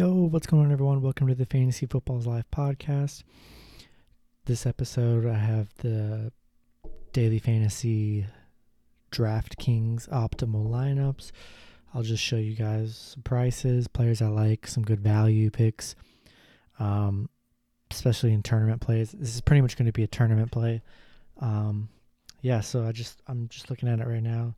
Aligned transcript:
Yo, 0.00 0.14
what's 0.14 0.46
going 0.46 0.64
on, 0.64 0.72
everyone? 0.72 1.02
Welcome 1.02 1.26
to 1.26 1.34
the 1.34 1.44
Fantasy 1.44 1.84
Footballs 1.84 2.26
Live 2.26 2.50
podcast. 2.50 3.22
This 4.46 4.64
episode, 4.64 5.26
I 5.26 5.36
have 5.36 5.68
the 5.76 6.32
daily 7.12 7.38
fantasy 7.38 8.24
DraftKings 9.12 10.08
optimal 10.08 10.70
lineups. 10.70 11.32
I'll 11.92 12.02
just 12.02 12.22
show 12.22 12.36
you 12.36 12.54
guys 12.54 13.12
some 13.12 13.22
prices, 13.24 13.88
players 13.88 14.22
I 14.22 14.28
like, 14.28 14.66
some 14.66 14.84
good 14.84 15.00
value 15.00 15.50
picks, 15.50 15.94
um, 16.78 17.28
especially 17.90 18.32
in 18.32 18.42
tournament 18.42 18.80
plays. 18.80 19.12
This 19.12 19.34
is 19.34 19.42
pretty 19.42 19.60
much 19.60 19.76
going 19.76 19.84
to 19.84 19.92
be 19.92 20.04
a 20.04 20.06
tournament 20.06 20.50
play. 20.50 20.80
Um, 21.42 21.90
yeah, 22.40 22.60
so 22.60 22.86
I 22.86 22.92
just 22.92 23.20
I'm 23.26 23.48
just 23.48 23.68
looking 23.68 23.90
at 23.90 24.00
it 24.00 24.06
right 24.06 24.22
now. 24.22 24.54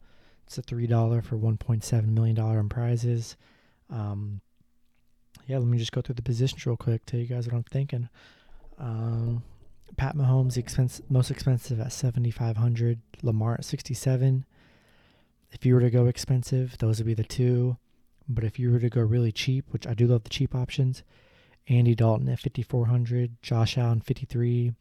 It's 0.46 0.56
a 0.58 0.62
three 0.62 0.86
dollar 0.86 1.20
for 1.20 1.36
one 1.36 1.56
point 1.56 1.82
seven 1.82 2.14
million 2.14 2.36
dollar 2.36 2.60
in 2.60 2.68
prizes. 2.68 3.36
Um, 3.90 4.40
yeah, 5.46 5.58
let 5.58 5.66
me 5.66 5.78
just 5.78 5.92
go 5.92 6.00
through 6.00 6.14
the 6.14 6.22
positions 6.22 6.64
real 6.66 6.76
quick, 6.76 7.04
tell 7.04 7.20
you 7.20 7.26
guys 7.26 7.46
what 7.46 7.56
I'm 7.56 7.64
thinking. 7.64 8.08
Um, 8.78 9.42
Pat 9.96 10.16
Mahomes, 10.16 10.56
expense, 10.56 11.00
most 11.08 11.30
expensive 11.30 11.80
at 11.80 11.92
7,500. 11.92 13.00
Lamar 13.22 13.54
at 13.54 13.64
67. 13.64 14.44
If 15.50 15.66
you 15.66 15.74
were 15.74 15.80
to 15.80 15.90
go 15.90 16.06
expensive, 16.06 16.78
those 16.78 16.98
would 16.98 17.06
be 17.06 17.14
the 17.14 17.24
two. 17.24 17.76
But 18.28 18.44
if 18.44 18.58
you 18.58 18.70
were 18.70 18.78
to 18.78 18.88
go 18.88 19.02
really 19.02 19.32
cheap, 19.32 19.66
which 19.70 19.86
I 19.86 19.94
do 19.94 20.06
love 20.06 20.24
the 20.24 20.30
cheap 20.30 20.54
options, 20.54 21.02
Andy 21.68 21.94
Dalton 21.94 22.28
at 22.28 22.40
5,400, 22.40 23.42
Josh 23.42 23.76
Allen 23.76 24.00
53, 24.00 24.72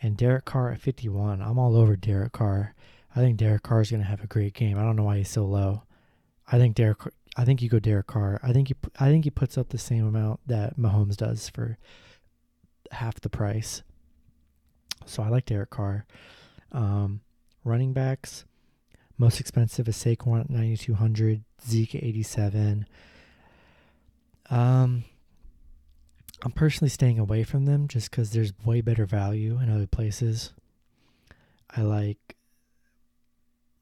and 0.00 0.16
Derek 0.16 0.44
Carr 0.44 0.70
at 0.70 0.80
51. 0.80 1.42
I'm 1.42 1.58
all 1.58 1.76
over 1.76 1.96
Derek 1.96 2.32
Carr. 2.32 2.74
I 3.16 3.20
think 3.20 3.38
Derek 3.38 3.62
Carr 3.62 3.80
is 3.80 3.90
going 3.90 4.02
to 4.02 4.08
have 4.08 4.22
a 4.22 4.28
great 4.28 4.54
game. 4.54 4.78
I 4.78 4.82
don't 4.82 4.96
know 4.96 5.04
why 5.04 5.18
he's 5.18 5.30
so 5.30 5.44
low. 5.44 5.82
I 6.50 6.58
think 6.58 6.74
Derek 6.74 6.98
I 7.36 7.44
think 7.44 7.62
you 7.62 7.68
go 7.68 7.78
Derek 7.78 8.06
Carr. 8.06 8.40
I 8.42 8.52
think 8.52 8.68
he 8.68 8.74
I 8.98 9.10
think 9.10 9.24
he 9.24 9.30
puts 9.30 9.56
up 9.56 9.68
the 9.68 9.78
same 9.78 10.06
amount 10.06 10.40
that 10.46 10.76
Mahomes 10.76 11.16
does 11.16 11.48
for 11.48 11.78
half 12.90 13.20
the 13.20 13.30
price. 13.30 13.82
So 15.06 15.22
I 15.22 15.28
like 15.28 15.46
Derek 15.46 15.70
Carr. 15.70 16.06
Um, 16.72 17.20
running 17.64 17.92
backs, 17.92 18.44
most 19.16 19.40
expensive 19.40 19.88
is 19.88 19.96
Saquon 19.96 20.40
at 20.40 20.50
9200, 20.50 21.42
Zeke 21.66 21.94
87. 21.94 22.86
Um, 24.50 25.04
I'm 26.42 26.52
personally 26.52 26.88
staying 26.88 27.18
away 27.18 27.42
from 27.42 27.64
them 27.64 27.88
just 27.88 28.10
because 28.10 28.32
there's 28.32 28.52
way 28.64 28.80
better 28.80 29.06
value 29.06 29.58
in 29.60 29.70
other 29.70 29.86
places. 29.86 30.52
I 31.74 31.82
like 31.82 32.36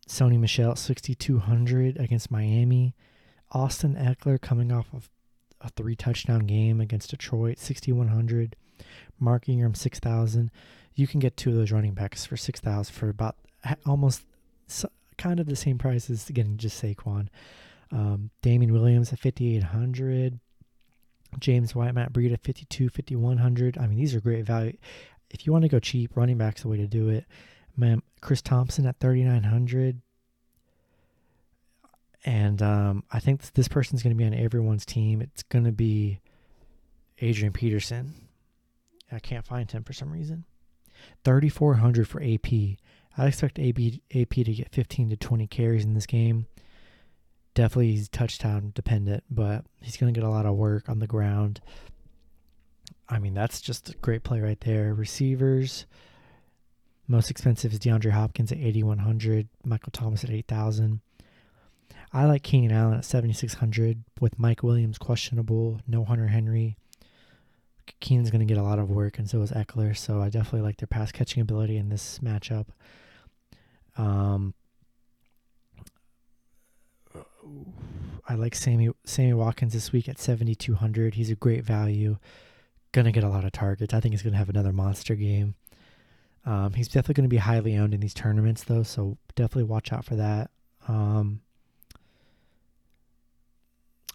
Sony 0.08 0.38
Michel 0.38 0.72
at 0.72 0.78
6200 0.78 1.96
against 1.98 2.30
Miami. 2.30 2.94
Austin 3.52 3.94
Ekeler 3.94 4.40
coming 4.40 4.72
off 4.72 4.86
of 4.92 5.08
a 5.60 5.68
three 5.70 5.96
touchdown 5.96 6.40
game 6.40 6.80
against 6.80 7.10
Detroit, 7.10 7.58
6,100. 7.58 8.56
Mark 9.18 9.48
Ingram, 9.48 9.74
6,000. 9.74 10.50
You 10.94 11.06
can 11.06 11.20
get 11.20 11.36
two 11.36 11.50
of 11.50 11.56
those 11.56 11.72
running 11.72 11.94
backs 11.94 12.24
for 12.24 12.36
6,000 12.36 12.94
for 12.94 13.08
about 13.08 13.36
almost 13.84 14.22
kind 15.16 15.40
of 15.40 15.46
the 15.46 15.56
same 15.56 15.78
price 15.78 16.10
as 16.10 16.24
getting 16.30 16.56
just 16.56 16.82
Saquon. 16.82 17.28
Um, 17.90 18.30
Damien 18.42 18.72
Williams 18.72 19.12
at 19.12 19.18
5,800. 19.18 20.40
James 21.38 21.74
White, 21.74 21.94
Matt 21.94 22.12
Breida 22.12 22.34
at 22.34 22.44
52, 22.44 22.88
5,100. 22.88 23.78
I 23.78 23.86
mean, 23.86 23.98
these 23.98 24.14
are 24.14 24.20
great 24.20 24.44
value. 24.44 24.77
If 25.30 25.46
you 25.46 25.52
want 25.52 25.62
to 25.62 25.68
go 25.68 25.78
cheap, 25.78 26.16
running 26.16 26.38
back's 26.38 26.62
the 26.62 26.68
way 26.68 26.77
to 26.77 26.86
do 26.86 27.08
it. 27.08 27.27
Man, 27.77 28.02
Chris 28.20 28.42
Thompson 28.42 28.86
at 28.86 28.98
3,900. 29.00 30.00
And 32.24 32.60
um, 32.60 33.05
I 33.12 33.20
think 33.20 33.41
this, 33.41 33.50
this 33.50 33.68
person's 33.68 34.02
going 34.02 34.16
to 34.16 34.18
be 34.18 34.24
on 34.24 34.34
everyone's 34.34 34.84
team. 34.84 35.22
It's 35.22 35.42
going 35.44 35.64
to 35.64 35.72
be 35.72 36.20
Adrian 37.20 37.52
Peterson. 37.52 38.14
I 39.12 39.20
can't 39.20 39.46
find 39.46 39.70
him 39.70 39.84
for 39.84 39.92
some 39.92 40.10
reason. 40.10 40.44
3,400 41.24 42.08
for 42.08 42.22
AP. 42.22 42.52
I 43.18 43.27
expect 43.27 43.58
AP, 43.58 43.78
AP 44.14 44.30
to 44.30 44.52
get 44.52 44.72
15 44.72 45.11
to 45.11 45.17
20 45.17 45.46
carries 45.46 45.84
in 45.84 45.95
this 45.95 46.06
game. 46.06 46.46
Definitely 47.55 47.92
he's 47.92 48.08
touchdown 48.08 48.72
dependent, 48.74 49.24
but 49.30 49.64
he's 49.80 49.96
going 49.96 50.12
to 50.12 50.20
get 50.20 50.27
a 50.27 50.30
lot 50.30 50.46
of 50.46 50.56
work 50.56 50.89
on 50.89 50.98
the 50.98 51.06
ground. 51.06 51.61
I 53.08 53.18
mean, 53.18 53.34
that's 53.34 53.61
just 53.61 53.90
a 53.90 53.95
great 53.95 54.24
play 54.24 54.40
right 54.40 54.61
there. 54.61 54.92
Receivers, 54.92 55.86
most 57.08 57.30
expensive 57.30 57.72
is 57.72 57.78
DeAndre 57.78 58.11
Hopkins 58.11 58.52
at 58.52 58.58
8,100, 58.58 59.48
Michael 59.64 59.92
Thomas 59.92 60.24
at 60.24 60.30
8,000. 60.30 61.00
I 62.12 62.24
like 62.24 62.42
Keenan 62.42 62.72
Allen 62.72 62.98
at 62.98 63.05
7,600 63.05 64.02
with 64.20 64.39
Mike 64.39 64.62
Williams 64.62 64.98
questionable, 64.98 65.80
no 65.86 66.05
Hunter 66.05 66.28
Henry. 66.28 66.77
Keenan's 68.00 68.30
going 68.30 68.46
to 68.46 68.52
get 68.52 68.61
a 68.61 68.62
lot 68.62 68.78
of 68.78 68.90
work, 68.90 69.18
and 69.18 69.28
so 69.28 69.42
is 69.42 69.52
Ekeler. 69.52 69.96
So 69.96 70.20
I 70.20 70.28
definitely 70.28 70.62
like 70.62 70.78
their 70.78 70.86
pass 70.86 71.12
catching 71.12 71.40
ability 71.40 71.77
in 71.77 71.89
this 71.89 72.18
matchup. 72.20 72.66
Um, 73.96 74.55
I 78.28 78.34
like 78.34 78.55
Sammy 78.55 78.90
Sammy 79.05 79.33
Watkins 79.34 79.72
this 79.72 79.92
week 79.92 80.08
at 80.08 80.18
7,200. 80.18 81.14
He's 81.14 81.30
a 81.30 81.36
great 81.36 81.64
value. 81.64 82.18
Gonna 82.92 83.12
get 83.12 83.24
a 83.24 83.28
lot 83.28 83.45
of 83.45 83.52
targets. 83.52 83.95
I 83.95 84.00
think 84.00 84.12
he's 84.12 84.22
gonna 84.22 84.36
have 84.36 84.48
another 84.48 84.72
monster 84.72 85.14
game. 85.14 85.55
Um, 86.46 86.73
he's 86.74 86.89
definitely 86.89 87.14
gonna 87.14 87.29
be 87.29 87.36
highly 87.39 87.77
owned 87.77 87.92
in 87.92 88.01
these 88.01 88.14
tournaments, 88.14 88.64
though, 88.64 88.84
so 88.84 89.18
definitely 89.34 89.64
watch 89.64 89.92
out 89.92 90.05
for 90.05 90.17
that. 90.17 90.51
Um, 90.89 91.40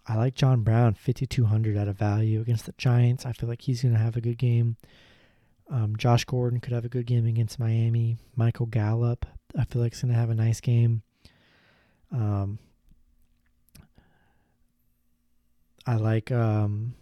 I 0.08 0.16
like 0.16 0.34
John 0.34 0.62
Brown, 0.64 0.96
5,200 0.96 1.78
at 1.78 1.88
a 1.88 1.94
value 1.94 2.42
against 2.42 2.66
the 2.66 2.74
Giants. 2.78 3.26
I 3.26 3.34
feel 3.34 3.48
like 3.48 3.62
he's 3.62 3.82
going 3.82 3.94
to 3.94 4.00
have 4.00 4.18
a 4.18 4.22
good 4.22 4.38
game. 4.38 4.78
Um, 5.70 5.96
Josh 5.96 6.26
Gordon 6.26 6.60
could 6.60 6.74
have 6.74 6.86
a 6.86 6.90
good 6.90 7.06
game 7.06 7.26
against 7.26 7.60
Miami. 7.60 8.18
Michael 8.36 8.66
Gallup, 8.66 9.26
I 9.58 9.64
feel 9.64 9.82
like, 9.82 9.94
is 9.94 10.02
going 10.02 10.14
to 10.14 10.20
have 10.20 10.30
a 10.30 10.36
nice 10.36 10.60
game. 10.60 11.04
Um, 12.12 12.60
I 15.86 15.96
like 15.96 16.32
um, 16.32 16.96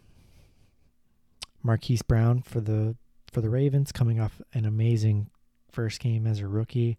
Marquise 1.63 2.03
Brown 2.03 2.41
for 2.41 2.61
the 2.61 2.95
for 3.29 3.41
the 3.41 3.49
Ravens, 3.49 3.91
coming 3.91 4.19
off 4.19 4.41
an 4.53 4.65
amazing 4.65 5.29
first 5.71 5.99
game 5.99 6.25
as 6.25 6.39
a 6.39 6.47
rookie. 6.47 6.97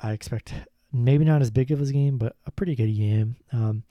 I 0.00 0.12
expect 0.12 0.54
maybe 0.92 1.24
not 1.24 1.42
as 1.42 1.50
big 1.50 1.70
of 1.70 1.80
a 1.80 1.86
game, 1.86 2.18
but 2.18 2.36
a 2.46 2.50
pretty 2.50 2.74
good 2.74 2.92
game. 2.92 3.36
Um, 3.52 3.84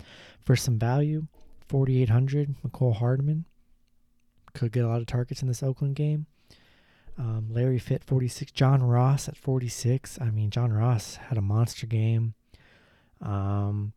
for 0.44 0.56
some 0.56 0.79
value, 0.79 1.28
4,800, 1.67 2.56
Mecole 2.63 2.95
Hardman 2.95 3.45
could 4.53 4.72
get 4.72 4.85
a 4.85 4.88
lot 4.88 5.01
of 5.01 5.07
targets 5.07 5.41
in 5.41 5.47
this 5.47 5.63
Oakland 5.63 5.95
game. 5.95 6.28
Um, 7.17 7.47
Larry 7.51 7.79
Fit, 7.79 8.03
46. 8.03 8.51
John 8.51 8.81
Ross 8.81 9.28
at 9.28 9.38
46. 9.38 10.19
I 10.19 10.29
mean, 10.31 10.50
John 10.50 10.73
Ross 10.73 11.16
had 11.16 11.38
a 11.38 11.41
monster 11.41 11.85
game. 11.85 12.34
Um, 13.22 13.94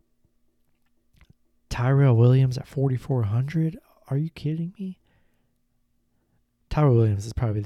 Tyrell 1.69 2.15
Williams 2.15 2.57
at 2.57 2.67
4,400. 2.67 3.77
Are 4.09 4.17
you 4.17 4.29
kidding 4.29 4.73
me? 4.79 4.99
Tyrell 6.77 6.93
Williams 6.93 7.25
is 7.25 7.33
probably 7.33 7.65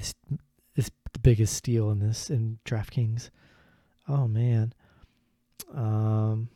the 0.76 1.20
biggest 1.22 1.54
steal 1.54 1.92
in 1.92 2.00
this 2.00 2.30
in 2.30 2.60
DraftKings. 2.64 3.30
Oh 4.08 4.26
man. 4.26 4.72
Um, 5.74 6.48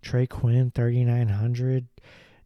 Trey 0.00 0.28
Quinn, 0.28 0.70
3,900. 0.72 1.88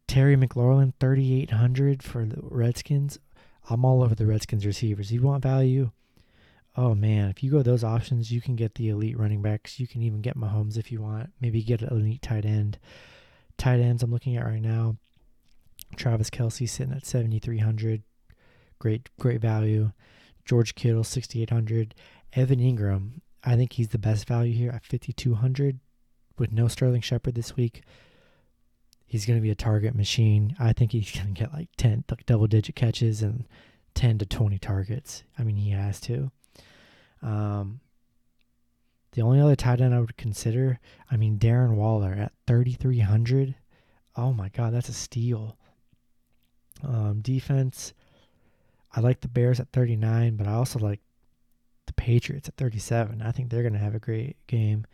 Terry 0.08 0.36
McLaurin, 0.36 0.94
3,800 0.98 2.02
for 2.02 2.24
the 2.24 2.38
Redskins. 2.40 3.18
I'm 3.68 3.84
all 3.84 4.02
over 4.02 4.14
the 4.14 4.24
Redskins 4.24 4.64
receivers. 4.64 5.12
You 5.12 5.20
want 5.20 5.42
value? 5.42 5.90
Oh, 6.78 6.94
man. 6.94 7.28
If 7.28 7.42
you 7.42 7.50
go 7.50 7.62
those 7.62 7.84
options, 7.84 8.32
you 8.32 8.40
can 8.40 8.56
get 8.56 8.76
the 8.76 8.88
elite 8.88 9.18
running 9.18 9.42
backs. 9.42 9.78
You 9.78 9.86
can 9.86 10.00
even 10.00 10.22
get 10.22 10.38
Mahomes 10.38 10.78
if 10.78 10.90
you 10.90 11.02
want. 11.02 11.30
Maybe 11.42 11.62
get 11.62 11.82
an 11.82 11.88
elite 11.88 12.22
tight 12.22 12.46
end. 12.46 12.78
Tight 13.58 13.80
ends 13.80 14.02
I'm 14.02 14.10
looking 14.10 14.36
at 14.38 14.46
right 14.46 14.62
now. 14.62 14.96
Travis 15.96 16.30
Kelce 16.30 16.68
sitting 16.68 16.94
at 16.94 17.06
7,300. 17.06 18.02
Great, 18.78 19.08
great 19.18 19.40
value. 19.40 19.92
George 20.44 20.74
Kittle, 20.74 21.04
6,800. 21.04 21.94
Evan 22.32 22.58
Engram, 22.58 23.20
I 23.44 23.56
think 23.56 23.74
he's 23.74 23.88
the 23.88 23.98
best 23.98 24.26
value 24.26 24.52
here 24.52 24.70
at 24.70 24.84
5,200 24.84 25.80
with 26.38 26.52
no 26.52 26.68
Sterling 26.68 27.00
Shepard 27.00 27.34
this 27.34 27.56
week. 27.56 27.82
He's 29.06 29.24
going 29.24 29.38
to 29.38 29.42
be 29.42 29.50
a 29.50 29.56
target 29.56 29.94
machine. 29.94 30.56
I 30.58 30.72
think 30.72 30.92
he's 30.92 31.12
going 31.12 31.34
to 31.34 31.40
get 31.40 31.52
like 31.52 31.68
10 31.76 32.04
like 32.10 32.26
double 32.26 32.48
digit 32.48 32.74
catches 32.74 33.22
and 33.22 33.46
10 33.94 34.18
to 34.18 34.26
20 34.26 34.58
targets. 34.58 35.22
I 35.38 35.44
mean, 35.44 35.56
he 35.56 35.70
has 35.70 36.00
to. 36.02 36.30
Um, 37.22 37.80
the 39.12 39.22
only 39.22 39.40
other 39.40 39.56
tight 39.56 39.80
end 39.80 39.94
I 39.94 40.00
would 40.00 40.16
consider, 40.16 40.78
I 41.10 41.16
mean, 41.16 41.38
Darren 41.38 41.76
Waller 41.76 42.12
at 42.12 42.32
3,300. 42.46 43.54
Oh 44.16 44.32
my 44.32 44.50
God, 44.50 44.74
that's 44.74 44.88
a 44.88 44.92
steal. 44.92 45.56
Um, 46.84 47.20
defense, 47.20 47.94
I 48.94 49.00
like 49.00 49.20
the 49.20 49.28
Bears 49.28 49.60
at 49.60 49.72
39, 49.72 50.36
but 50.36 50.46
I 50.46 50.52
also 50.52 50.78
like 50.78 51.00
the 51.86 51.92
Patriots 51.92 52.48
at 52.48 52.56
37. 52.56 53.22
I 53.22 53.32
think 53.32 53.50
they're 53.50 53.62
going 53.62 53.72
to 53.72 53.78
have 53.78 53.94
a 53.94 54.00
great 54.00 54.36
game. 54.46 54.86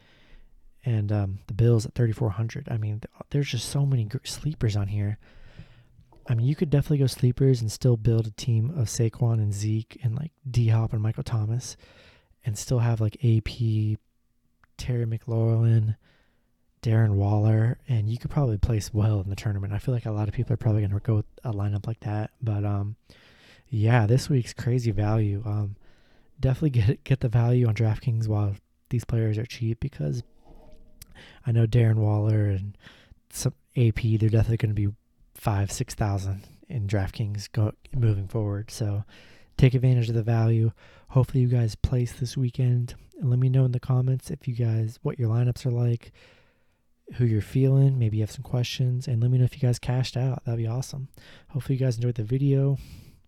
and 0.84 1.12
um, 1.12 1.38
the 1.46 1.54
Bills 1.54 1.86
at 1.86 1.94
3,400. 1.94 2.68
I 2.70 2.76
mean, 2.76 3.00
there's 3.30 3.48
just 3.50 3.68
so 3.68 3.86
many 3.86 4.08
sleepers 4.24 4.76
on 4.76 4.88
here. 4.88 5.18
I 6.28 6.34
mean, 6.34 6.46
you 6.46 6.54
could 6.54 6.70
definitely 6.70 6.98
go 6.98 7.06
sleepers 7.06 7.60
and 7.60 7.70
still 7.70 7.96
build 7.96 8.26
a 8.26 8.30
team 8.32 8.70
of 8.70 8.86
Saquon 8.86 9.34
and 9.34 9.52
Zeke 9.52 9.98
and 10.02 10.14
like 10.14 10.32
D 10.48 10.68
Hop 10.68 10.92
and 10.92 11.02
Michael 11.02 11.24
Thomas 11.24 11.76
and 12.44 12.56
still 12.56 12.78
have 12.80 13.00
like 13.00 13.16
AP, 13.24 13.98
Terry 14.76 15.06
McLaurin, 15.06 15.96
Darren 16.82 17.14
Waller, 17.14 17.78
and 17.88 18.08
you 18.08 18.18
could 18.18 18.30
probably 18.30 18.58
place 18.58 18.92
well 18.92 19.20
in 19.20 19.30
the 19.30 19.36
tournament. 19.36 19.72
I 19.72 19.78
feel 19.78 19.94
like 19.94 20.06
a 20.06 20.10
lot 20.10 20.28
of 20.28 20.34
people 20.34 20.52
are 20.52 20.58
probably 20.58 20.80
going 20.80 20.92
to 20.92 20.98
go 20.98 21.16
with 21.16 21.26
a 21.44 21.52
lineup 21.52 21.86
like 21.86 22.00
that. 22.00 22.32
But 22.42 22.64
um, 22.64 22.96
yeah, 23.68 24.06
this 24.06 24.28
week's 24.28 24.52
crazy 24.52 24.90
value. 24.90 25.42
Um, 25.46 25.76
definitely 26.40 26.70
get 26.70 27.04
get 27.04 27.20
the 27.20 27.28
value 27.28 27.66
on 27.68 27.74
DraftKings 27.74 28.28
while 28.28 28.54
these 28.90 29.04
players 29.04 29.38
are 29.38 29.46
cheap 29.46 29.80
because 29.80 30.22
I 31.46 31.52
know 31.52 31.66
Darren 31.66 31.96
Waller 31.96 32.46
and 32.46 32.76
some 33.30 33.54
AP. 33.76 34.02
They're 34.02 34.28
definitely 34.28 34.58
going 34.58 34.74
to 34.74 34.88
be 34.88 34.92
five, 35.34 35.72
six 35.72 35.94
thousand 35.94 36.42
in 36.68 36.86
DraftKings 36.86 37.50
go, 37.52 37.72
moving 37.94 38.28
forward. 38.28 38.70
So 38.70 39.04
take 39.56 39.74
advantage 39.74 40.08
of 40.08 40.14
the 40.14 40.22
value. 40.22 40.72
Hopefully, 41.08 41.42
you 41.42 41.48
guys 41.48 41.74
place 41.74 42.12
this 42.12 42.36
weekend. 42.36 42.94
Let 43.20 43.38
me 43.38 43.48
know 43.48 43.64
in 43.64 43.72
the 43.72 43.80
comments 43.80 44.30
if 44.30 44.48
you 44.48 44.54
guys 44.54 44.98
what 45.02 45.18
your 45.18 45.28
lineups 45.28 45.64
are 45.64 45.70
like, 45.70 46.12
who 47.14 47.24
you're 47.24 47.40
feeling. 47.40 47.98
Maybe 47.98 48.18
you 48.18 48.22
have 48.22 48.30
some 48.30 48.42
questions, 48.42 49.06
and 49.06 49.20
let 49.20 49.30
me 49.30 49.38
know 49.38 49.44
if 49.44 49.54
you 49.54 49.60
guys 49.60 49.78
cashed 49.78 50.16
out. 50.16 50.44
That'd 50.44 50.58
be 50.58 50.66
awesome. 50.66 51.08
Hopefully, 51.48 51.76
you 51.76 51.84
guys 51.84 51.96
enjoyed 51.96 52.14
the 52.14 52.24
video. 52.24 52.78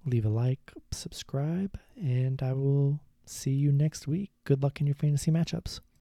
Leave 0.06 0.26
a 0.26 0.28
like, 0.28 0.72
subscribe, 0.90 1.78
and 1.96 2.42
I 2.42 2.52
will 2.52 3.00
see 3.24 3.52
you 3.52 3.72
next 3.72 4.06
week. 4.06 4.30
Good 4.44 4.62
luck 4.62 4.80
in 4.80 4.86
your 4.86 4.94
fantasy 4.94 5.30
matchups. 5.30 5.80